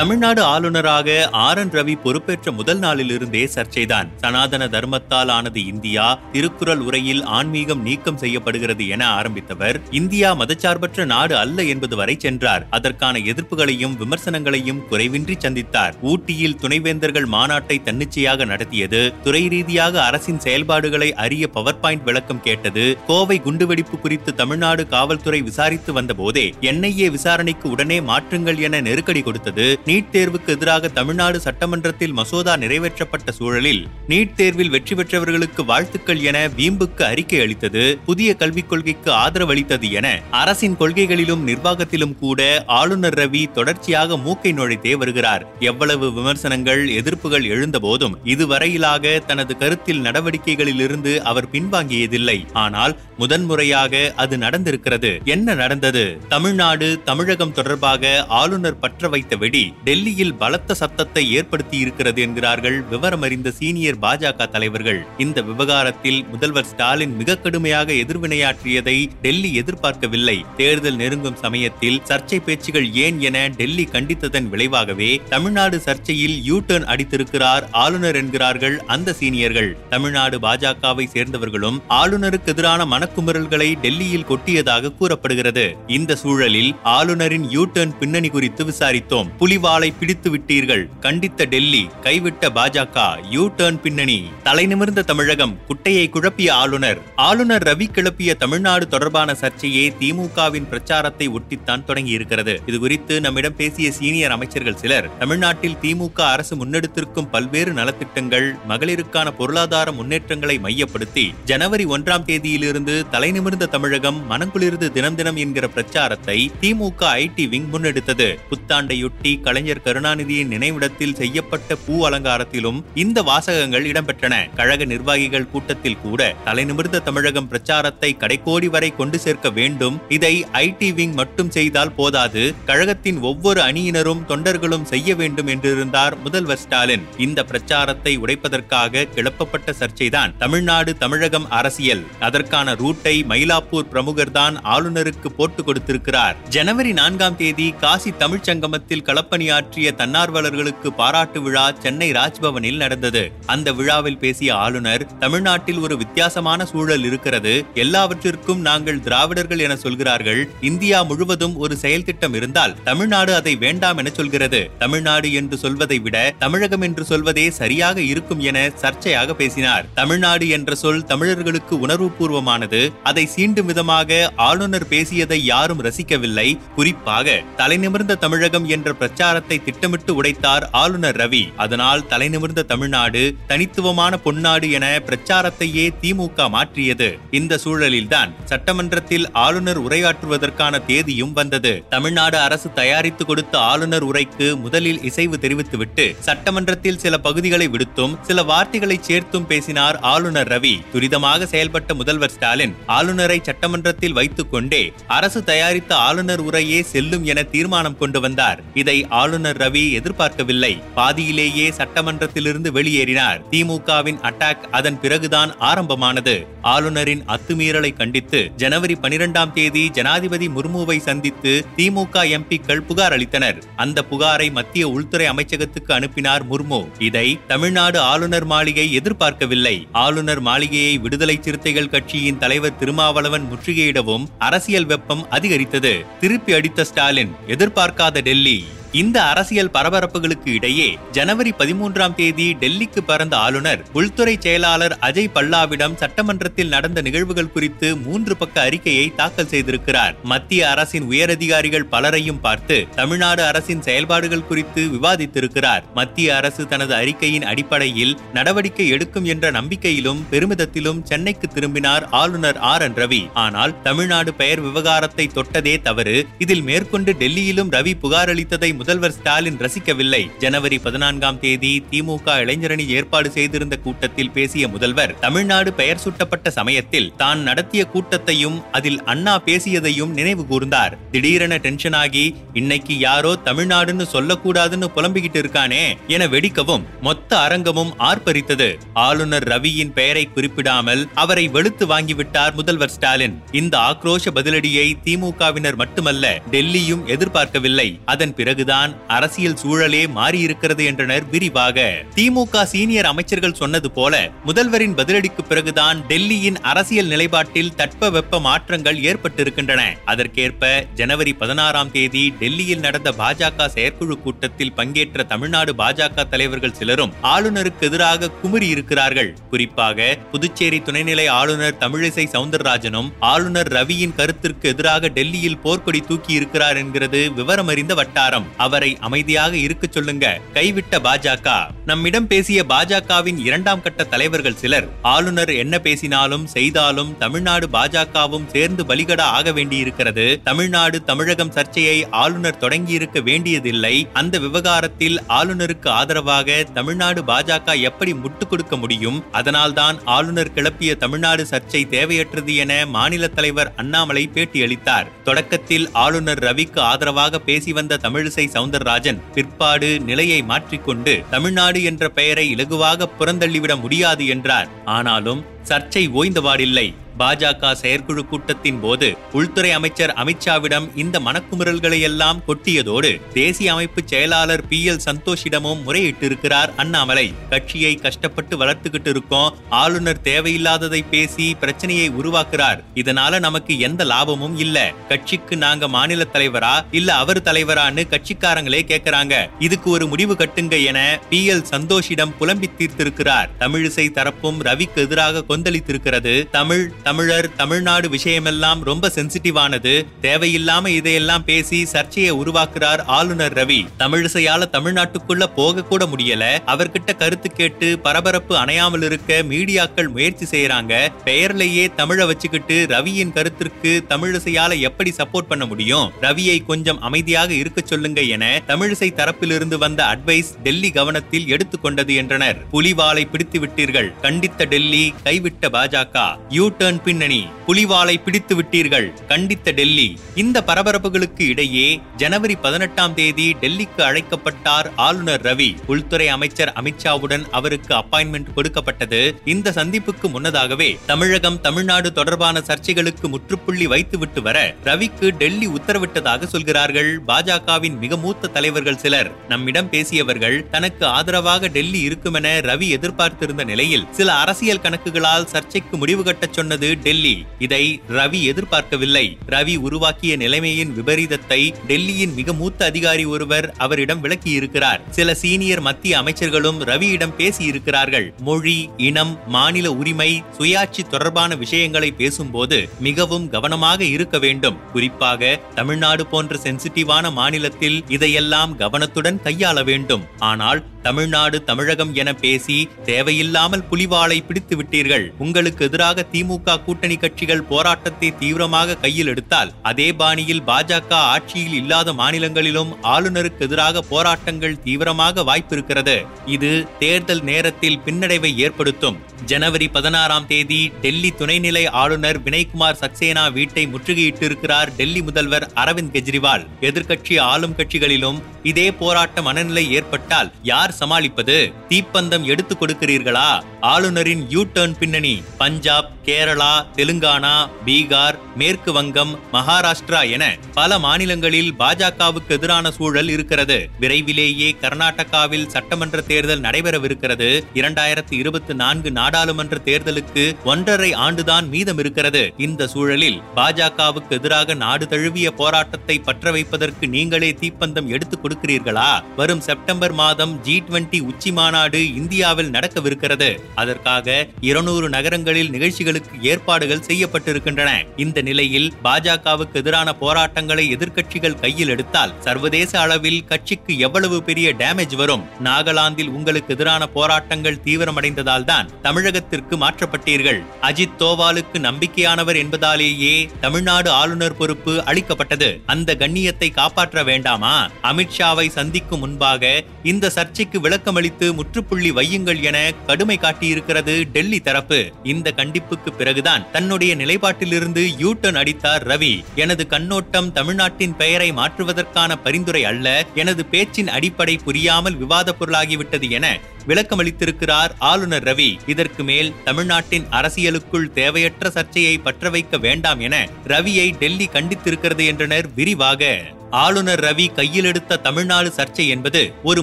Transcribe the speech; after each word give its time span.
தமிழ்நாடு 0.00 0.42
ஆளுநராக 0.42 1.28
R 1.30 1.58
N 1.58 1.72
Ravi 1.76 1.94
பொறுப்பேற்ற 2.04 2.52
முதல் 2.52 2.78
நாளிலிருந்தே 2.78 3.42
சர்ச்சைதான். 3.54 4.08
சனாதன 4.16 4.66
தர்மத்தால் 4.66 5.30
ஆனது 5.36 5.66
இந்தியா 5.66 6.18
திருக்குறள் 6.32 6.78
உரையில் 6.78 7.20
ஆன்மீகம் 7.38 7.82
நீக்கம் 7.82 8.18
செய்யப்படுகிறது 8.18 8.88
என 8.88 9.02
ஆரம்பித்தவர். 9.08 9.76
இந்தியா 9.90 10.34
மதச்சார்பற்ற 10.34 11.04
நாடு 11.04 11.36
அல்ல 11.36 11.64
என்பது 11.64 11.96
வரை 11.96 12.16
சென்றார். 12.18 12.66
அதற்கான 12.70 13.18
எதிர்ப்புகளையும் 13.18 13.96
விமர்சனங்களையும் 14.02 14.80
குறைவின்றி 14.90 15.36
சந்தித்தார். 15.44 15.94
ஊட்டியில் 16.12 16.56
துணைவேந்தர்கள் 16.62 17.28
மாநாட்டை 17.34 17.82
தன்னிச்சையாக 17.82 18.44
நடத்தியது 18.44 19.12
துறை 19.22 19.48
ரீதியாக 19.48 20.02
அரசின் 20.02 20.40
செயல்பாடுகளை 20.46 21.10
அறிய 21.14 21.46
பவர் 21.48 21.80
பாயிண்ட் 21.80 22.04
விளக்கம் 22.04 22.42
கேட்டது 22.42 22.96
கோவை 23.06 23.38
குண்டுவெடிப்பு 23.48 23.98
குறித்து 23.98 24.34
தமிழ்நாடு 24.34 24.86
காவல்துறை 24.86 25.42
விசாரித்து 25.42 25.92
வந்தபோதே 25.92 26.46
என்ஐஏ 26.60 27.10
விசாரணைக்கு 27.10 27.68
உடனே 27.68 28.00
மாற்றுங்கள் 28.00 28.56
என 28.56 28.80
நெருக்கடி 28.80 29.22
கொடுத்தது 29.22 29.68
நீட் 29.90 30.10
தேர்வுக்கு 30.12 30.46
எதிராக 30.46 30.88
தமிழ்நாடு 30.88 31.40
சட்டமன்றத்தில் 31.40 32.12
மசோதா 32.12 32.56
நிறைவேற்றப்பட்ட 32.56 33.30
சூழலில் 33.30 33.86
நீட் 34.08 34.34
தேர்வில் 34.34 34.70
வெற்றி 34.70 34.94
பெற்றவர்களுக்கு 34.94 35.64
வாழ்த்துக்கள் 35.64 36.20
என 36.20 36.48
வீம்புக்கு 36.48 37.02
அறிக்கை 37.02 37.40
அளித்தது. 37.40 37.98
புதிய 38.06 38.34
கல்விக் 38.34 38.68
கொள்கைக்கு 38.68 39.12
ஆதரவளித்தது 39.12 39.90
என 39.90 40.20
அரசின் 40.30 40.76
கொள்கைகளிலும் 40.76 41.48
நிர்வாகத்திலும் 41.48 42.18
கூட 42.18 42.62
ஆளுநர் 42.66 43.14
ரவி 43.14 43.52
தொடர்ச்சியாக 43.52 44.16
மூக்கை 44.16 44.52
நுழைத்தே 44.52 44.92
வருகிறார். 44.92 45.46
எவ்வளவு 45.60 46.12
விமர்சனங்கள் 46.12 46.88
எதிர்ப்புகள் 46.88 47.48
எழுந்த 47.48 47.78
போதும் 47.78 48.18
இதுவரையிலாக 48.24 49.18
தனது 49.26 49.56
கருத்தில் 49.56 50.02
நடவடிக்கைகளிலிருந்து 50.02 51.18
அவர் 51.18 51.50
பின்வாங்கியதில்லை. 51.52 52.46
ஆனால் 52.52 52.98
முதன்முறையாக 53.18 54.12
அது 54.16 54.36
நடந்திருக்கிறது. 54.36 55.24
என்ன 55.24 55.54
நடந்தது? 55.54 56.18
தமிழ்நாடு 56.28 57.00
தமிழகம் 57.04 57.52
தொடர்பாக 57.52 58.24
ஆளுநர் 58.28 58.78
பற்ற 58.78 59.08
வைத்த 59.08 59.36
வெடி 59.36 59.74
டெல்லியில் 59.84 60.34
பலத்த 60.34 60.74
சத்தத்தை 60.74 61.24
ஏற்படுத்தியிருக்கிறது 61.36 62.16
என்கிறார்கள் 62.16 62.82
விவரமறிந்த 62.90 63.48
சீனியர் 63.48 63.98
பாஜக 63.98 64.48
தலைவர்கள். 64.50 65.06
இந்த 65.18 65.42
விவகாரத்தில் 65.42 66.24
முதல்வர் 66.24 66.64
ஸ்டாலின் 66.64 67.16
மிக 67.16 67.36
கடுமையாக 67.36 67.92
எதிர்வினையாற்றியதை 67.92 69.06
டெல்லி 69.22 69.54
எதிர்பார்க்கவில்லை. 69.54 70.44
தேர்தல் 70.56 70.96
நெருங்கும் 70.96 71.36
சமயத்தில் 71.36 72.02
சர்ச்சை 72.08 72.40
பேச்சுகள் 72.44 72.92
ஏன் 72.92 73.20
என 73.20 73.48
டெல்லி 73.48 73.88
கண்டித்ததன் 73.92 74.48
விளைவாகவே 74.48 75.20
தமிழ்நாடு 75.28 75.76
சர்ச்சையில் 75.76 76.36
யூ 76.42 76.60
டர்ன் 76.60 76.84
அடித்திருக்கிறார் 76.84 77.70
ஆளுநர் 77.70 78.16
என்கிறார்கள் 78.16 78.78
அந்த 78.86 79.14
சீனியர்கள். 79.20 79.76
தமிழ்நாடு 79.90 80.38
பாஜகவை 80.38 81.06
சேர்ந்தவர்களும் 81.14 81.80
ஆளுநருக்கு 81.88 82.46
எதிரான 82.46 82.84
மனக்குமுறல்களை 82.84 83.74
டெல்லியில் 83.80 84.26
கொட்டியதாக 84.28 84.94
கூறப்படுகிறது. 84.94 85.76
இந்த 85.86 86.16
சூழலில் 86.16 86.74
ஆளுநரின் 86.82 87.50
யூ 87.50 87.66
டர்ன் 87.74 87.96
பின்னணி 87.98 88.28
குறித்து 88.28 88.64
விசாரித்தோம். 88.64 89.28
புலி 89.38 89.58
புலிவாலை 89.60 89.88
பிடித்து 90.00 90.28
விட்டீர்கள். 90.32 90.82
கண்டித்த 91.04 91.44
டெல்லி 91.52 91.80
கைவிட்ட 92.04 92.48
பாஜக 92.56 92.98
யூ 93.32 93.42
டர்ன் 93.58 93.80
பின்னணி 93.84 94.16
தலைநிமிர்ந்த 94.46 95.02
தமிழகம் 95.10 95.52
குட்டையை 95.68 96.04
குழப்பிய 96.14 96.48
ஆளுநர். 96.60 97.00
ஆளுநர் 97.26 97.64
ரவி 97.68 97.86
கிளப்பிய 97.96 98.34
தமிழ்நாடு 98.42 98.84
தொடர்பான 98.94 99.34
சர்ச்சையே 99.40 99.82
திமுகவின் 100.00 100.68
பிரச்சாரத்தை 100.70 101.26
ஒட்டித்தான் 101.38 101.84
தொடங்கியிருக்கிறது. 101.88 102.54
இது 102.70 102.78
குறித்து 102.84 103.16
நம்மிடம் 103.26 103.58
பேசிய 103.60 103.90
சீனியர் 103.98 104.34
அமைச்சர்கள் 104.36 104.78
சிலர் 104.82 105.08
தமிழ்நாட்டில் 105.22 105.76
திமுக 105.82 106.20
அரசு 106.34 106.56
முன்னெடுத்திருக்கும் 106.62 107.30
பல்வேறு 107.34 107.74
நலத்திட்டங்கள் 107.80 108.48
மகளிருக்கான 108.72 109.34
பொருளாதார 109.40 109.92
முன்னேற்றங்களை 110.00 110.56
மையப்படுத்தி 110.68 111.26
ஜனவரி 111.52 111.86
ஒன்றாம் 111.96 112.26
தேதியிலிருந்து 112.30 112.96
தலைநிமிர்ந்த 113.16 113.70
தமிழகம் 113.76 114.22
மனங்குளிர்ந்து 114.32 114.90
தினம் 114.98 115.20
தினம் 115.20 115.42
என்கிற 115.46 115.68
பிரச்சாரத்தை 115.76 116.38
திமுக 116.64 117.04
ஐடி 117.26 117.46
விங் 117.54 117.70
முன்னெடுத்தது. 117.74 118.30
புத்தாண்டையொட்டி 118.50 119.32
கலைஞர் 119.50 119.84
கருணாநிதியின் 119.84 120.50
நினைவிடத்தில் 120.54 121.14
செய்யப்பட்ட 121.14 121.76
பூ 121.76 122.08
அலங்காரத்திலும் 122.08 122.84
இந்த 122.94 123.22
வாசகங்கள் 123.22 123.86
இடம்பெற்றன. 123.86 124.34
கழக 124.54 124.84
நிர்வாகிகள் 124.84 125.48
கூட்டத்தில் 125.48 125.96
கூட 126.02 126.34
தலைநிமிர்ந்த 126.44 126.98
தமிழகம் 126.98 127.48
பிரச்சாரத்தை 127.48 128.16
கடைக்கோடி 128.18 128.66
வரை 128.66 128.90
கொண்டு 128.96 129.18
சேர்க்க 129.18 129.50
வேண்டும். 129.50 130.00
இதை 130.08 130.46
ஐடி 130.52 130.94
விங் 130.94 131.12
மட்டும் 131.12 131.50
செய்தால் 131.50 131.92
போதாது. 131.92 132.54
கழகத்தின் 132.66 133.18
ஒவ்வொரு 133.20 133.60
அணியினரும் 133.60 134.22
தொண்டர்களும் 134.28 134.82
செய்ய 134.82 135.14
வேண்டும் 135.14 135.46
என்றிருந்தார் 135.46 136.16
முதல்வர் 136.22 136.58
ஸ்டாலின். 136.58 137.04
இந்த 137.16 137.44
பிரச்சாரத்தை 137.44 138.16
உடைப்பதற்காக 138.16 139.04
கிளப்பப்பட்ட 139.16 139.74
சர்ச்சைதான் 139.80 140.36
தமிழ்நாடு 140.38 140.96
தமிழகம் 140.96 141.50
அரசியல். 141.50 142.04
அதற்கான 142.20 142.74
ரூட்டை 142.74 143.16
மயிலாப்பூர் 143.32 143.90
பிரமுகர் 143.90 144.30
தான் 144.30 144.56
ஆளுநருக்கு 144.76 145.28
போட்டு 145.36 145.64
கொடுத்திருக்கிறார். 145.64 146.36
ஜனவரி 146.48 146.92
நான்காம் 146.92 147.36
தேதி 147.36 147.74
காசி 147.80 148.12
தமிழ்ச் 148.18 148.44
சங்கமத்தில் 148.44 148.98
களப்பணியாற்றிய 149.40 149.88
தன்னார்வலர்களுக்கு 150.00 150.88
பாராட்டு 150.96 151.38
விழா 151.42 151.64
சென்னை 151.84 152.08
ராஜ்பவனில் 152.12 152.80
நடந்தது. 152.82 153.22
அந்த 153.46 153.68
விழாவில் 153.78 154.18
பேசிய 154.18 154.50
ஆளுநர் 154.54 155.04
தமிழ்நாட்டில் 155.18 155.80
ஒரு 155.84 155.94
வித்தியாசமான 156.02 156.66
சூழல் 156.70 157.04
இருக்கிறது. 157.04 157.52
எல்லாவற்றிற்கும் 157.74 158.60
நாங்கள் 158.68 159.00
திராவிடர்கள் 159.06 159.62
என 159.66 159.76
சொல்கிறார்கள். 159.76 160.40
இந்தியா 160.70 160.98
முழுவதும் 161.02 161.54
ஒரு 161.56 161.76
செயல் 161.76 162.06
திட்டம் 162.08 162.34
இருந்தால் 162.34 162.76
தமிழ்நாடு 162.84 163.34
அதை 163.34 163.54
வேண்டாம் 163.56 163.96
என 163.96 164.12
சொல்கிறது. 164.18 164.60
தமிழ்நாடு 164.78 165.30
என்று 165.32 165.58
சொல்வதை 165.64 165.98
விட 165.98 166.16
தமிழகம் 166.38 166.84
என்று 166.88 167.04
சொல்வதே 167.04 167.46
சரியாக 167.60 168.00
இருக்கும் 168.12 168.44
என 168.50 168.58
சர்ச்சையாக 168.82 169.34
பேசினார். 169.34 169.86
தமிழ்நாடு 169.94 170.48
என்ற 170.58 170.74
சொல் 170.74 171.04
தமிழர்களுக்கு 171.04 171.76
உணர்வுபூர்வமானது. 171.86 172.82
அதை 173.02 173.26
சீண்டும் 173.36 173.70
விதமாக 173.72 174.20
ஆளுநர் 174.48 174.88
பேசியதை 174.88 175.40
யாரும் 175.52 175.84
ரசிக்கவில்லை. 175.88 176.48
குறிப்பாக 176.74 177.38
தலைநிமிர்ந்த 177.56 178.20
தமிழகம் 178.26 178.66
என்ற 178.76 178.88
பிரச்சார 179.00 179.29
பொருளாதாரத்தை 179.30 179.64
திட்டமிட்டு 179.64 180.12
உடைத்தார் 180.18 180.64
ஆளுநர் 180.80 181.18
ரவி. 181.22 181.42
அதனால் 181.64 182.02
தலைநிமிர்ந்த 182.12 182.62
தமிழ்நாடு 182.70 183.22
தனித்துவமான 183.50 184.12
பொன்னாடு 184.24 184.66
என 184.76 184.86
பிரச்சாரத்தையே 185.08 185.84
திமுக 186.02 186.48
மாற்றியது. 186.54 187.08
இந்த 187.38 187.58
சூழலில்தான் 187.64 188.30
சட்டமன்றத்தில் 188.50 189.26
ஆளுநர் 189.44 189.80
உரையாற்றுவதற்கான 189.86 190.80
தேதியும் 190.88 191.34
வந்தது. 191.38 191.72
தமிழ்நாடு 191.94 192.38
அரசு 192.46 192.70
தயாரித்து 192.80 193.24
கொடுத்த 193.24 193.54
ஆளுநர் 193.72 194.06
உரைக்கு 194.10 194.48
முதலில் 194.64 195.00
இசைவு 195.10 195.38
தெரிவித்துவிட்டு 195.44 196.06
சட்டமன்றத்தில் 196.28 197.00
சில 197.04 197.14
பகுதிகளை 197.26 197.68
விடுத்தும் 197.74 198.16
சில 198.30 198.44
வார்த்தைகளை 198.50 198.98
சேர்த்தும் 199.10 199.48
பேசினார் 199.52 199.98
ஆளுநர் 200.14 200.50
ரவி. 200.54 200.74
துரிதமாக 200.94 201.48
செயல்பட்ட 201.54 201.98
முதல்வர் 202.02 202.34
ஸ்டாலின் 202.36 202.76
ஆளுநரை 202.98 203.38
சட்டமன்றத்தில் 203.50 204.18
வைத்துக் 204.20 204.52
கொண்டே 204.54 204.82
அரசு 205.18 205.42
தயாரித்த 205.52 205.92
ஆளுநர் 206.08 206.44
உரையே 206.48 206.82
செல்லும் 206.94 207.24
என 207.30 207.38
தீர்மானம் 207.54 207.98
கொண்டு 208.00 208.18
வந்தார். 208.26 208.58
இதை 208.80 208.98
ஆளுநர் 209.20 209.56
ரவி 209.56 209.84
எதிர்பார்க்கவில்லை. 209.92 210.72
பாதியிலேயே 210.94 211.66
சட்டமன்றத்திலிருந்து 211.70 212.70
வெளியேறினார். 212.78 213.42
திமுகவின் 213.50 214.20
அட்டாக் 214.28 214.64
அதன் 214.78 215.00
பிறகுதான் 215.00 215.52
ஆரம்பமானது. 215.70 216.34
ஆளுநரின் 216.62 217.22
அத்துமீறலை 217.34 217.90
கண்டித்து 217.96 218.40
ஜனவரி 218.56 218.94
பனிரெண்டாம் 219.02 219.52
தேதி 219.52 219.82
ஜனாதிபதி 219.90 220.46
முர்முவை 220.48 220.96
சந்தித்து 220.98 221.52
திமுக 221.76 222.24
எம்பிக்கள் 222.36 222.84
புகார் 222.88 223.14
அளித்தனர். 223.16 223.58
அந்த 223.76 224.04
புகாரை 224.10 224.48
மத்திய 224.50 224.88
உள்துறை 224.88 225.26
அமைச்சகத்துக்கு 225.28 225.92
அனுப்பினார் 225.98 226.44
முர்மு. 226.50 226.80
இதை 226.98 227.28
தமிழ்நாடு 227.46 228.00
ஆளுநர் 228.12 228.48
மாளிகை 228.52 228.86
எதிர்பார்க்கவில்லை. 228.92 229.76
ஆளுநர் 230.06 230.40
மாளிகையை 230.40 230.98
விடுதலை 230.98 231.38
சிறுத்தைகள் 231.40 231.92
கட்சியின் 231.94 232.38
தலைவர் 232.38 232.78
திருமாவளவன் 232.82 233.48
முற்றுகையிடவும் 233.50 234.26
அரசியல் 234.48 234.90
வெப்பம் 234.92 235.24
அதிகரித்தது. 235.30 235.94
திருப்பி 236.20 236.52
அடித்த 236.52 236.84
ஸ்டாலின் 236.84 237.34
எதிர்பார்க்காத 237.46 238.20
டெல்லி. 238.20 238.58
இந்த 238.92 239.22
அரசியல் 239.22 239.70
பரபரப்புகளுக்கு 239.74 240.48
இடையே 240.52 240.98
ஜனவரி 241.12 241.52
பதிமூன்றாம் 241.58 242.14
தேதி 242.14 242.56
டெல்லிக்கு 242.60 243.00
பறந்த 243.06 243.36
ஆளுநர் 243.36 243.84
உள்துறை 243.92 244.36
செயலாளர் 244.40 244.98
அஜய் 245.00 245.30
பல்லாவிடம் 245.34 245.94
சட்டமன்றத்தில் 245.94 246.68
நடந்த 246.68 247.00
நிகழ்வுகள் 247.00 247.52
குறித்து 247.52 247.96
மூன்று 247.96 248.36
பக்க 248.36 248.60
அறிக்கையை 248.60 249.12
தாக்கல் 249.16 249.46
செய்திருக்கிறார். 249.46 250.14
மத்திய 250.22 250.70
அரசின் 250.70 251.02
உயரதிகாரிகள் 251.02 251.84
பலரையும் 251.84 252.40
பார்த்து 252.40 252.86
தமிழ்நாடு 252.94 253.44
அரசின் 253.44 253.82
செயல்பாடுகள் 253.82 254.46
குறித்து 254.46 254.86
விவாதித்திருக்கிறார். 254.86 255.82
மத்திய 255.94 256.36
அரசு 256.36 256.68
தனது 256.68 256.94
அறிக்கையின் 256.94 257.42
அடிப்படையில் 257.42 258.18
நடவடிக்கை 258.32 258.88
எடுக்கும் 258.88 259.24
என்ற 259.24 259.50
நம்பிக்கையிலும் 259.50 260.26
பெருமிதத்திலும் 260.30 261.02
சென்னைக்கு 261.02 261.48
திரும்பினார் 261.48 262.08
ஆளுநர் 262.10 262.56
ஆர். 262.56 262.82
என். 262.82 262.94
ரவி. 262.94 263.30
ஆனால் 263.34 263.82
தமிழ்நாடு 263.82 264.34
பெயர் 264.34 264.60
விவகாரத்தை 264.60 265.30
தொட்டதே 265.34 265.82
தவறு. 265.82 266.26
இதில் 266.38 266.62
மேற்கொண்டு 266.62 267.12
டெல்லியிலும் 267.12 267.70
ரவி 267.70 267.92
புகாரளித்ததை 268.02 268.78
முதல்வர் 268.80 269.14
ஸ்டாலின் 269.16 269.58
ரசிக்கவில்லை. 269.64 270.20
ஜனவரி 270.42 270.78
பதினான்காம் 270.78 271.38
தேதி 271.40 271.72
திமுக 271.90 272.36
இளைஞரணி 272.42 272.84
ஏற்பாடு 272.96 273.30
செய்திருந்த 273.30 273.76
கூட்டத்தில் 273.76 274.30
பேசிய 274.36 274.68
முதல்வர் 274.68 275.18
தமிழ்நாடு 275.24 275.70
பெயர் 275.72 276.00
சூட்டப்பட்ட 276.04 276.50
சமயத்தில் 276.50 277.08
தான் 277.16 277.40
நடத்திய 277.48 277.82
கூட்டத்தையும் 277.94 278.56
அதில் 278.72 279.02
அண்ணா 279.04 279.34
பேசியதையும் 279.48 280.14
நினைவு 280.18 280.44
கூர்ந்தார். 280.50 280.94
திடீரென 281.10 281.56
டென்ஷன் 281.56 281.96
ஆகி 282.02 282.24
இன்னைக்கு 282.52 282.98
யாரோ 282.98 283.32
தமிழ்நாடுன்னு 283.48 284.06
சொல்லக்கூடாதுன்னு 284.14 284.88
புலம்பிக்கிட்டு 284.96 285.40
இருக்கானே 285.42 285.82
என 286.06 286.26
வெடிக்கவும் 286.26 286.86
மொத்த 287.00 287.38
அரங்கமும் 287.38 287.92
ஆர்ப்பரித்தது. 288.10 288.70
ஆளுநர் 289.06 289.48
ரவியின் 289.48 289.92
பெயரை 289.92 290.24
குறிப்பிடாமல் 290.24 291.04
அவரை 291.14 291.46
வெளுத்து 291.48 291.86
வாங்கிவிட்டார் 291.92 292.54
முதல்வர் 292.54 292.94
ஸ்டாலின். 292.96 293.36
இந்த 293.52 293.76
ஆக்ரோஷ 293.90 294.34
பதிலடியை 294.34 294.88
திமுகவினர் 295.04 295.80
மட்டுமல்ல 295.84 296.34
டெல்லியும் 296.50 297.06
எதிர்பார்க்கவில்லை. 297.16 297.88
அதன் 298.04 298.34
பிறகுதான் 298.34 298.68
அரசியல் 299.08 299.56
சூழலே 299.62 300.02
மாறியிருக்கிறது 300.14 300.84
என்றனர் 300.84 301.28
விரிவாக. 301.30 301.92
திமுக 302.14 302.62
சீனியர் 302.62 303.04
அமைச்சர்கள் 303.04 303.54
சொன்னது 303.54 303.90
போல 303.90 304.30
முதல்வரின் 304.46 304.96
பதிலடிக்கு 305.00 305.42
பிறகுதான் 305.48 305.98
டெல்லியின் 306.08 306.58
அரசியல் 306.60 307.06
நிலைப்பாட்டில் 307.06 307.72
தட்பவெப்ப 307.76 308.40
மாற்றங்கள் 308.40 308.98
ஏற்பட்டிருக்கின்றன. 309.00 309.82
அதற்கேற்ப 310.04 310.84
ஜனவரி 310.94 311.32
பதினாறாம் 311.32 311.90
தேதி 311.90 312.34
டெல்லியில் 312.38 312.78
நடந்த 312.78 313.10
பாஜக 313.10 313.66
செயற்குழு 313.66 314.18
கூட்டத்தில் 314.18 314.72
பங்கேற்ற 314.72 315.22
தமிழ்நாடு 315.22 315.72
பாஜக 315.72 316.28
தலைவர்கள் 316.28 316.72
சிலரும் 316.72 317.12
ஆளுநருக்கு 317.22 317.78
எதிராக 317.80 318.30
குமுறி 318.30 318.68
இருக்கிறார்கள் 318.68 319.34
குறிப்பாக 319.50 320.18
புதுச்சேரி 320.30 320.78
துணைநிலை 320.78 321.28
ஆளுநர் 321.28 321.78
தமிழிசை 321.80 322.26
சவுந்தரராஜனும் 322.32 323.08
ஆளுநர் 323.20 323.72
ரவியின் 323.72 324.14
கருத்திற்கு 324.14 324.68
எதிராக 324.68 325.08
டெல்லியில் 325.08 325.58
போர்க்கொடி 325.58 326.00
தூக்கி 326.00 326.32
இருக்கிறார் 326.32 326.76
என்கிறது 326.76 327.30
விவரமறிந்த 327.36 327.94
வட்டாரம். 327.94 328.46
அவரை 328.60 328.96
அமைதியாக 329.00 329.56
இருக்க 329.56 329.86
சொல்லுங்க. 329.90 330.40
கைவிட்ட 330.54 330.98
பாஜக. 331.04 331.66
நம்மிடம் 331.86 332.26
பேசிய 332.26 332.64
பாஜகவின் 332.68 333.38
இரண்டாம் 333.38 333.82
கட்ட 333.82 334.04
தலைவர்கள் 334.04 334.54
சிலர் 334.54 334.88
ஆளுநர் 335.02 335.48
என்ன 335.48 335.78
பேசினாலும் 335.78 336.46
செய்தாலும் 336.46 337.18
தமிழ்நாடு 337.18 337.68
பாஜகவும் 337.72 338.46
சேர்ந்து 338.46 338.84
பலிகடா 338.84 339.20
ஆக 339.20 339.52
வேண்டியிருக்கிறது. 339.52 340.40
தமிழ்நாடு 340.44 341.04
தமிழகம் 341.04 341.50
சர்ச்சையை 341.50 342.08
ஆளுநர் 342.10 342.58
தொடங்கியிருக்க 342.60 343.22
வேண்டியதில்லை. 343.22 344.08
அந்த 344.12 344.38
விவகாரத்தில் 344.38 345.20
ஆளுநருக்கு 345.28 345.88
ஆதரவாக 345.88 346.66
தமிழ்நாடு 346.74 347.22
பாஜக 347.22 347.80
எப்படி 347.80 348.14
முட்டுக் 348.14 348.50
கொடுக்க 348.50 348.76
முடியும்? 348.76 349.24
அதனால்தான் 349.32 349.98
ஆளுநர் 350.04 350.52
கிளப்பிய 350.52 350.96
தமிழ்நாடு 350.96 351.46
சர்ச்சை 351.50 351.86
தேவையற்றது 351.88 352.56
என 352.56 352.86
மாநில 352.86 353.28
தலைவர் 353.28 353.72
அண்ணாமலை 353.76 354.30
பேட்டியளித்தார். 354.34 355.06
தொடக்கத்தில் 355.24 355.88
ஆளுநர் 355.92 356.38
ரவிக்கு 356.38 356.78
ஆதரவாக 356.78 357.38
பேசி 357.38 357.72
வந்த 357.72 357.98
தமிழிசை 358.02 358.48
சவுந்தரராஜன் 358.52 359.20
பிற்பாடு 359.34 360.00
நிலையை 360.00 360.42
மாற்றிக்கொண்டு 360.42 361.24
தமிழ்நாடு 361.30 361.82
என்ற 361.82 362.08
பெயரை 362.08 362.54
இலகுவாக 362.54 363.08
புறந்தள்ளிவிட 363.18 363.80
முடியாது 363.80 364.26
என்றார். 364.26 364.68
ஆனாலும் 364.84 365.44
சர்ச்சை 365.68 366.04
ஓய்ந்தபாடில்லை 366.10 366.94
பாஜக 367.20 367.72
செயற்குழு 367.72 368.26
கூட்டத்தின் 368.26 368.80
போது 368.80 369.16
உள்துறை 369.32 369.72
அமைச்சர் 369.72 370.12
அமித்ஷாவிடம் 370.12 370.98
இந்த 370.98 371.20
மனக்குமுறல்களை 371.20 372.00
எல்லாம் 372.00 372.42
கொட்டியதோடு 372.48 373.20
தேசிய 373.32 373.72
அமைப்பு 373.72 374.02
செயலாளர் 374.04 374.68
பி 374.68 374.88
எல் 374.88 374.98
சந்தோஷிடமும் 375.04 375.82
முறையிட்டிருக்கிறார் 375.86 376.74
அண்ணாமலை. 376.76 377.34
கட்சியை 377.50 377.94
கஷ்டப்பட்டு 377.94 378.56
வளர்த்துக்கிட்டு 378.56 379.08
இருக்கோம். 379.08 379.56
ஆளுநர் 379.70 380.20
தேவையில்லாததை 380.24 381.04
பேசி 381.10 381.54
பிரச்சனையை 381.54 382.10
உருவாக்குறார். 382.10 382.82
இதனால 382.94 383.38
நமக்கு 383.38 383.78
எந்த 383.78 384.04
லாபமும் 384.04 384.58
இல்ல. 384.58 384.92
கட்சிக்கு 385.08 385.56
நாங்க 385.56 385.88
மாநில 385.88 386.26
தலைவரா? 386.32 386.84
இல்ல 386.90 387.14
அவர் 387.14 387.42
தலைவரான்னு 387.42 388.04
கட்சிக்காரங்களே 388.10 388.82
கேக்குறாங்க. 388.82 389.50
இதுக்கு 389.58 389.90
ஒரு 389.90 390.06
முடிவு 390.06 390.34
கட்டுங்க 390.34 390.84
என 390.84 391.20
பி 391.28 391.48
எல் 391.50 391.64
சந்தோஷிடம் 391.70 392.36
புலம்பி 392.38 392.70
தீர்த்திருக்கிறார். 392.78 393.48
தமிழிசை 393.60 394.10
தரப்பும் 394.10 394.62
ரவிக்கு 394.62 394.94
எதிராக 394.94 395.44
கொந்தளித்திருக்கிறது. 395.48 396.50
தமிழ் 396.50 396.92
தமிழர் 397.10 397.54
தமிழ்நாடு 397.56 398.08
விஷயமெல்லாம் 398.08 398.82
ரொம்ப 398.82 399.12
சென்சிட்டிவானது. 399.14 400.06
தேவையில்லாம 400.22 400.86
இதையெல்லாம் 400.86 401.44
பேசி 401.44 401.84
சர்ச்சையை 401.84 402.32
உருவாக்குறார் 402.32 403.00
ஆளுநர் 403.06 403.52
ரவி. 403.52 403.86
தமிழிசையால 403.98 404.68
தமிழ்நாட்டுக்குள்ள 404.72 405.44
போக 405.56 405.84
கூட 405.84 406.04
முடியல. 406.04 406.58
அவர்கிட்ட 406.66 407.16
கருத்து 407.16 407.52
கேட்டு 407.52 407.98
பரபரப்பு 407.98 408.56
அணையாமல் 408.56 409.02
இருக்க 409.02 409.42
மீடியாக்கள் 409.48 410.08
முயற்சி 410.08 410.46
செய்யறாங்க. 410.50 411.08
பெயர்லயே 411.24 411.86
தமிழ 411.96 412.26
வச்சுக்கிட்டு 412.26 412.86
ரவியின் 412.88 413.32
கருத்திற்கு 413.32 414.04
தமிழிசையால 414.08 414.80
எப்படி 414.80 415.14
சப்போர்ட் 415.16 415.48
பண்ண 415.48 415.66
முடியும்? 415.66 416.12
ரவியை 416.20 416.64
கொஞ்சம் 416.64 417.00
அமைதியாக 417.00 417.52
இருக்க 417.52 417.80
சொல்லுங்க 417.84 418.20
என 418.20 418.62
தமிழிசை 418.68 419.12
தரப்பிலிருந்து 419.12 419.78
வந்த 419.78 420.04
அட்வைஸ் 420.04 420.54
டெல்லி 420.62 420.90
கவனத்தில் 420.90 421.56
எடுத்துக்கொண்டது 421.56 422.16
என்றனர். 422.16 422.56
புலிவாலை 422.72 423.30
பிடித்து 423.30 423.60
விட்டீர்கள். 423.60 424.20
கண்டித்த 424.20 424.64
டெல்லி 424.64 425.14
கைவிட்ட 425.24 425.68
பாஜக. 425.72 426.36
யூ 426.48 426.70
டர்ன் 426.70 426.98
பின்னணி 427.04 427.46
புலிவாலை 427.66 428.16
பிடித்து 428.24 428.54
விட்டீர்கள். 428.62 429.08
கண்டித்த 429.28 429.70
டெல்லி. 429.70 430.18
இந்த 430.34 430.62
பரபரப்புகளுக்கு 430.66 431.44
இடையே 431.48 432.00
ஜனவரி 432.16 432.56
பதினெட்டாம் 432.56 433.14
தேதி 433.14 433.56
டெல்லிக்கு 433.60 434.02
அழைக்கப்பட்டார் 434.08 434.88
ஆளுநர் 434.96 435.40
ரவி. 435.40 435.70
உள்துறை 435.86 436.28
அமைச்சர் 436.28 436.72
அமித்ஷாவுடன் 436.82 437.44
அவருக்கு 437.50 437.94
அப்பாயின்மெண்ட் 437.94 438.52
கொடுக்கப்பட்டது. 438.52 439.20
இந்த 439.44 439.70
சந்திப்புக்கு 439.70 440.28
முன்னதாகவே 440.30 440.98
தமிழகம் 441.06 441.60
தமிழ்நாடு 441.60 442.12
தொடர்பான 442.12 442.62
சர்ச்சைகளுக்கு 442.66 443.28
முற்றுப்புள்ளி 443.28 443.86
வைத்துவிட்டு 443.86 444.42
வர 444.42 444.58
ரவிக்கு 444.84 445.30
டெல்லி 445.30 445.68
உத்தரவிட்டதாக 445.68 446.46
சொல்கிறார்கள். 446.46 447.10
பாஜகவின் 447.26 447.98
மிக 447.98 448.16
மூத்த 448.16 448.52
தலைவர்கள் 448.56 449.00
சிலர். 449.04 449.30
நம்மிடம் 449.48 449.90
பேசியவர்கள் 449.90 450.58
தனக்கு 450.70 451.06
ஆதரவாக 451.06 451.68
டெல்லி 451.68 452.00
இருக்குமென 452.08 452.48
ரவி 452.70 452.88
எதிர்பார்த்திருந்த 452.88 453.64
நிலையில் 453.64 454.06
சில 454.10 454.34
அரசியல் 454.34 454.84
கணக்குகளால் 454.84 455.50
சர்ச்சைக்கு 455.54 455.96
முடிவு 455.96 456.22
கட்டச் 456.22 456.56
சொன்னது 456.58 456.79
டெல்லி. 457.02 457.44
இதை 457.58 458.00
ரவி 458.08 458.42
எதிர்பார்க்கவில்லை. 458.42 459.38
ரவி 459.48 459.76
உருவாக்கிய 459.76 460.36
நிலைமையின் 460.36 460.94
விபரீதத்தை 460.96 461.74
டெல்லியின் 461.88 462.34
மிக 462.34 462.52
மூத்த 462.52 462.84
அதிகாரி 462.84 463.24
ஒருவர் 463.24 463.74
அவரிடம் 463.76 464.24
விளக்கியிருக்கிறார். 464.24 465.00
சில 465.10 465.34
சீனியர் 465.34 465.80
மத்திய 465.80 466.18
அமைச்சர்களும் 466.18 466.78
ரவியிடம் 466.80 467.34
பேசியிருக்கிறார்கள். 467.38 468.36
மொழி 468.38 468.90
இனம் 468.96 469.38
மாநில 469.46 469.92
உரிமை 469.92 470.42
சுயாட்சி 470.58 471.08
தொடர்பான 471.10 471.56
விஷயங்களை 471.56 472.12
பேசும்போது 472.12 472.88
மிகவும் 473.00 473.48
கவனமாக 473.48 474.04
இருக்க 474.04 474.38
வேண்டும். 474.38 474.78
குறிப்பாக 474.92 475.60
தமிழ்நாடு 475.74 476.26
போன்ற 476.26 476.58
சென்சிட்டிவான 476.62 477.32
மாநிலத்தில் 477.32 478.04
இதையெல்லாம் 478.08 478.76
கவனத்துடன் 478.76 479.40
கையாள 479.44 479.84
வேண்டும். 479.84 480.24
ஆனால் 480.38 480.84
தமிழ்நாடு 481.02 481.64
தமிழகம் 481.64 482.14
என 482.14 482.32
பேசி 482.32 482.88
தேவையில்லாமல் 483.04 483.84
புலிவாளை 483.90 484.46
பிடித்து 484.46 484.76
விட்டீர்கள். 484.82 485.30
உங்களுக்கு 485.38 485.84
எதிராக 485.84 486.26
திமுக 486.32 486.69
கூட்டணி 486.78 487.16
கட்சிகள் 487.16 487.62
போராட்டத்தை 487.62 488.34
தீவிரமாக 488.38 488.96
கையில் 488.96 489.26
எடுத்தால் 489.26 489.72
அதே 489.82 490.12
பாணியில் 490.12 490.62
பாஜக 490.66 491.12
ஆட்சியில் 491.12 491.72
இல்லாத 491.72 492.12
மாநிலங்களிலும் 492.12 492.96
ஆளுநருக்கு 493.02 493.58
எதிராக 493.58 494.00
போராட்டங்கள் 494.00 494.82
தீவிரமாக 494.82 495.42
வாய்ப்பிருக்கிறது. 495.42 496.26
இது 496.46 496.86
தேர்தல் 496.98 497.42
நேரத்தில் 497.42 498.00
பின்னடைவை 498.06 498.56
ஏற்படுத்தும். 498.56 499.18
ஜனவரி 499.44 499.88
பதினாறாம் 499.88 500.46
தேதி 500.46 500.92
டெல்லி 501.00 501.32
துணைநிலை 501.38 501.88
ஆளுநர் 501.88 502.42
வினய்குமார் 502.42 502.98
சக்சேனா 503.00 503.52
வீட்டை 503.52 503.86
முற்றுகையிட்டிருக்கிறார் 503.86 504.94
டெல்லி 504.96 505.22
முதல்வர் 505.22 505.70
அரவிந்த் 505.74 506.12
கெஜ்ரிவால். 506.12 506.66
எதிர்க்கட்சி 506.80 507.40
ஆளும் 507.40 507.76
கட்சிகளிலும் 507.76 508.42
இதே 508.62 508.92
போராட்ட 508.92 509.42
மனநிலை 509.42 509.92
ஏற்பட்டால் 509.92 510.52
யார் 510.62 510.90
சமாளிப்பது? 510.90 511.72
தீப்பந்தம் 511.88 512.42
எடுத்துக் 512.42 512.82
கொடுக்கிறீர்களா? 512.82 513.62
ஆளுநரின் 513.80 514.46
யூ 514.48 514.64
டர்ன் 514.74 514.98
பின்னணி 514.98 515.42
பஞ்சாப் 515.58 516.10
கேரளா 516.24 516.86
தெலுங்கானா 516.96 517.68
பீகார் 517.86 518.38
மேற்கு 518.56 518.92
வங்கம் 518.92 519.38
மகாராஷ்டிரா 519.52 520.30
என 520.30 520.58
பல 520.74 520.98
மாநிலங்களில் 520.98 521.74
பாஜகவுக்கு 521.78 522.48
எதிரான 522.48 522.90
சூழல் 522.90 523.28
இருக்கிறது. 523.28 523.88
விரைவிலேயே 524.00 524.76
கர்நாடகாவில் 524.80 525.66
சட்டமன்ற 525.66 526.20
தேர்தல் 526.20 526.60
நடைபெறவிருக்கிறது. 526.60 527.62
இரண்டாயிரத்தி 527.74 528.32
இருபத்தி 528.32 528.74
நான்கு 528.74 529.10
நாடாளுமன்ற 529.10 529.76
தேர்தலுக்கு 529.84 530.56
ஒன்றரை 530.64 531.12
ஆண்டுதான் 531.12 531.68
மீதம் 531.68 531.98
இருக்கிறது. 531.98 532.54
இந்த 532.56 532.86
சூழலில் 532.86 533.40
பாஜகவுக்கு 533.56 534.28
எதிராக 534.28 534.74
நாடு 534.74 535.08
தழுவிய 535.08 535.50
போராட்டத்தை 535.50 536.18
பற்ற 536.18 536.50
வைப்பதற்கு 536.50 537.08
நீங்களே 537.08 537.56
தீப்பந்தம் 537.60 538.06
எடுத்துக் 538.06 538.48
கொடுக்கிறீர்களா? 538.50 539.22
வரும் 539.36 539.60
செப்டம்பர் 539.60 540.12
மாதம் 540.12 540.62
ஜி 540.62 540.82
டுவெண்டி 540.88 541.20
உச்சி 541.20 541.52
மாநாடு 541.52 542.14
இந்தியாவில் 542.14 542.70
நடக்கவிருக்கிறது. 542.70 543.60
அதற்காக 543.74 544.46
இருநூறு 544.60 545.08
நகரங்களில் 545.08 545.70
நிகழ்ச்சிகளுக்கு 545.70 546.42
ஏற்பாடுகள் 546.42 547.04
செய்யப்பட்டிருக்கின்றன. 547.06 547.90
இந்த 548.16 548.42
நிலையில் 548.42 548.92
பாஜகவுக்கு 549.04 549.72
எதிரான 549.72 550.12
போராட்டங்களை 550.12 550.96
எதிர்க்கட்சிகள் 550.96 551.60
கையில் 551.60 551.88
எடுத்தால் 551.88 552.34
சர்வதேச 552.40 553.00
அளவில் 553.00 553.44
கட்சிக்கு 553.44 553.98
எவ்வளவு 553.98 554.42
பெரிய 554.42 554.74
டேமேஜ் 554.78 555.16
வரும்? 555.16 555.44
நாகாலாந்தில் 555.64 556.28
உங்களுக்கு 556.28 556.74
எதிரான 556.74 557.06
போராட்டங்கள் 557.06 557.80
தீவிரமடைந்ததால் 557.84 558.64
தான் 558.64 558.88
தமிழகத்திற்கு 559.02 559.76
மாற்றப்பட்டீர்கள். 559.76 560.62
அஜித் 560.82 561.18
தோவாலுக்கு 561.18 561.78
நம்பிக்கையானவர் 561.78 562.56
என்பதாலேயே 562.56 563.48
தமிழ்நாடு 563.60 564.10
ஆளுநர் 564.10 564.56
பொறுப்பு 564.56 565.04
அளிக்கப்பட்டது. 565.04 565.80
அந்த 565.86 566.14
கண்ணியத்தை 566.18 566.70
காப்பாற்ற 566.70 567.22
வேண்டாமா? 567.22 567.88
அமித்ஷா 568.02 568.39
அமித்ஷாவை 568.40 568.68
சந்திக்கும் 568.68 569.22
முன்பாக 569.22 569.62
இந்த 570.02 570.30
சர்ச்சைக்கு 570.36 570.78
விளக்கமளித்து 570.80 571.46
முற்றுப்புள்ளி 571.58 572.10
வையுங்கள் 572.18 572.60
என 572.68 572.78
கடுமை 573.06 573.36
காட்டியிருக்கிறது 573.38 574.14
டெல்லி 574.32 574.60
தரப்பு. 574.60 575.00
இந்த 575.32 575.52
கண்டிப்புக்கு 575.56 576.10
பிறகுதான் 576.18 576.64
தன்னுடைய 576.72 577.12
நிலைப்பாட்டிலிருந்து 577.16 578.04
யூ 578.18 578.30
டர்ன் 578.34 578.60
அடித்தார் 578.62 579.06
ரவி. 579.06 579.32
எனது 579.54 579.86
கண்ணோட்டம் 579.86 580.52
தமிழ்நாட்டின் 580.52 581.16
பெயரை 581.16 581.50
மாற்றுவதற்கான 581.52 582.36
பரிந்துரை 582.36 582.84
அல்ல 582.84 583.26
எனது 583.34 583.64
பேச்சின் 583.66 584.08
அடிப்படை 584.08 584.56
புரியாமல் 584.56 585.18
விவாத 585.22 585.54
பொருளாகிவிட்டது 585.60 586.30
என 586.30 586.46
விளக்கமளித்திருக்கிறார் 586.88 587.92
ஆளுநர் 588.10 588.42
ரவி. 588.42 588.70
இதற்கு 588.86 589.24
மேல் 589.24 589.52
தமிழ்நாட்டின் 589.64 590.28
அரசியலுக்குள் 590.30 591.12
தேவையற்ற 591.12 591.70
சர்ச்சையை 591.70 592.18
பற்ற 592.18 592.50
வைக்க 592.50 592.76
வேண்டாம் 592.86 593.20
என 593.20 593.36
ரவியை 593.68 594.08
டெல்லி 594.22 594.48
கண்டித்திருக்கிறது 594.52 595.26
என்றனர் 595.26 595.68
விரிவாக. 595.74 596.32
ஆளுநர் 596.70 597.20
ரவி 597.20 597.52
கையில் 597.52 597.84
எடுத்த 597.84 598.16
தமிழ்நாடு 598.16 598.72
சர்ச்சை 598.76 599.08
என்பது 599.08 599.52
ஒரு 599.62 599.82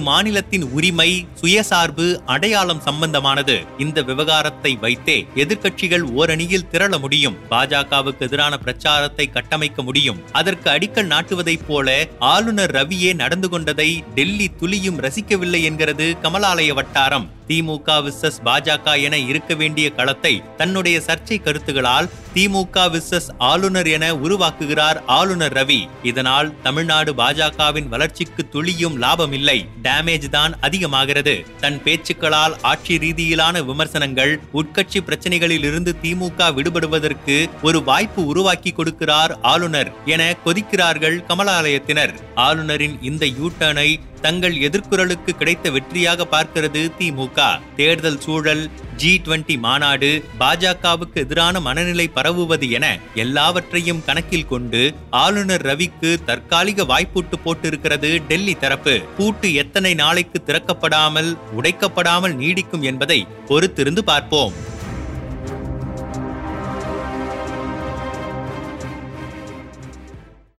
மாநிலத்தின் 0.00 0.62
உரிமை 0.62 1.26
சுயசார்பு 1.40 2.20
அடையாளம் 2.26 2.82
சம்பந்தமானது. 2.84 3.66
இந்த 3.78 4.02
விவகாரத்தை 4.02 4.76
வைத்தே 4.76 5.26
எதிர்க்கட்சிகள் 5.34 6.02
ஓரணியில் 6.16 6.68
திரள 6.72 6.98
முடியும். 6.98 7.36
பாஜகவுக்கு 7.50 8.18
எதிரான 8.18 8.58
பிரச்சாரத்தை 8.58 9.30
கட்டமைக்க 9.30 9.82
முடியும். 9.82 10.20
அதற்கு 10.32 10.70
அடிக்கல் 10.70 11.06
நாட்டுவதைப் 11.06 11.66
போல 11.66 12.08
ஆளுநர் 12.18 12.70
ரவியே 12.70 13.14
நடந்து 13.14 13.48
கொண்டதை 13.48 14.04
டெல்லி 14.14 14.48
துளியும் 14.48 15.00
ரசிக்கவில்லை 15.00 15.62
என்கிறது 15.62 16.16
கமலாலய 16.22 16.74
வட்டாரம். 16.74 17.36
திமுக 17.48 17.90
விசஸ் 18.06 18.38
பாஜக 18.44 18.96
என 19.00 19.18
இருக்க 19.30 19.54
வேண்டிய 19.54 19.90
களத்தை 19.90 20.34
தன்னுடைய 20.56 20.96
சர்ச்சை 21.06 21.36
கருத்துகளால் 21.42 22.08
திமுக 22.34 22.78
விசஸ் 22.94 23.28
ஆளுநர் 23.50 23.88
என 23.88 24.14
உருவாக்குகிறார் 24.14 24.98
ஆளுநர் 25.06 25.52
ரவி. 25.52 25.78
இதனால் 26.02 26.52
தமிழ்நாடு 26.62 27.12
பாஜகவின் 27.12 27.88
வளர்ச்சிக்கு 27.88 28.48
துளியும் 28.48 28.96
லாபம் 28.96 29.32
இல்லை 29.32 29.56
டேமேஜ் 29.82 30.28
தான் 30.28 30.52
அதிகமாகிறது. 30.60 31.34
தன் 31.60 31.78
பேச்சுக்களால் 31.84 32.56
ஆட்சி 32.62 32.96
ரீதியிலான 32.98 33.64
விமர்சனங்கள் 33.64 34.32
உட்கட்சி 34.52 35.00
பிரச்சனைகளில் 35.06 35.66
இருந்து 35.70 35.94
திமுக 36.02 36.52
விடுபடுவதற்கு 36.54 37.36
ஒரு 37.62 37.82
வாய்ப்பு 37.82 38.26
உருவாக்கி 38.26 38.74
கொடுக்கிறார் 38.76 39.34
ஆளுநர் 39.42 39.92
என 40.04 40.36
கொதிக்கிறார்கள் 40.44 41.18
கமலாலயத்தினர். 41.28 42.14
ஆளுநரின் 42.34 42.96
இந்த 43.02 43.26
யூ 43.26 43.48
டர்னை 43.58 43.88
தங்கள் 44.20 44.56
எதிர்குரலுக்கு 44.66 45.32
கிடைத்த 45.38 45.70
வெற்றியாக 45.70 46.26
பார்க்கிறது 46.34 46.82
திமுக. 46.98 47.38
தேர்தல் 47.76 48.20
சூழல் 48.20 48.70
ஜி 48.96 49.22
டுவெண்டி 49.24 49.58
மாநாடு 49.58 50.24
பாஜகவுக்கு 50.40 51.18
எதிரான 51.24 51.60
மனநிலை 51.60 52.06
பரவுவது 52.14 52.70
என 52.70 52.86
எல்லாவற்றையும் 53.14 54.04
கணக்கில் 54.06 54.46
கொண்டு 54.46 54.94
ஆளுநர் 55.10 55.66
ரவிக்கு 55.66 56.24
தற்காலிக 56.24 56.84
வாய்ப்பூட்டு 56.84 57.38
போட்டிருக்கிறது 57.44 58.10
டெல்லி 58.28 58.54
தரப்பு. 58.54 59.00
பூட்டு 59.16 59.54
எத்தனை 59.54 59.94
நாளைக்கு 59.94 60.40
திறக்கப்படாமல் 60.46 61.30
உடைக்கப்படாமல் 61.58 62.34
நீடிக்கும் 62.34 62.80
என்பதை 62.80 63.26
பொறுத்திருந்து 63.48 63.98
பார்ப்போம். 63.98 64.67